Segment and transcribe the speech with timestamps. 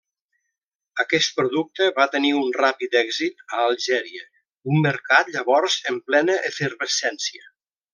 [1.03, 4.27] Aquest producte va tenir un ràpid èxit a Algèria,
[4.75, 7.51] un mercat llavors en plena efervescència.